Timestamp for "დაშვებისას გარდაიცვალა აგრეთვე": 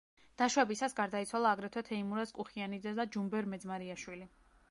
0.41-1.83